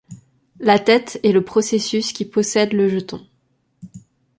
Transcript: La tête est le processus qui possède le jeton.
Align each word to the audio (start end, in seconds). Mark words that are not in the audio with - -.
La 0.59 0.79
tête 0.79 1.19
est 1.21 1.31
le 1.31 1.45
processus 1.45 2.11
qui 2.11 2.25
possède 2.25 2.73
le 2.73 2.89
jeton. 2.89 3.23